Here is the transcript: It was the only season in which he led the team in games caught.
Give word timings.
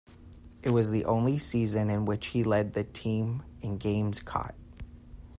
It 0.63 0.71
was 0.71 0.89
the 0.89 1.05
only 1.05 1.37
season 1.37 1.91
in 1.91 2.05
which 2.05 2.29
he 2.29 2.43
led 2.43 2.73
the 2.73 2.83
team 2.83 3.43
in 3.61 3.77
games 3.77 4.19
caught. 4.19 4.55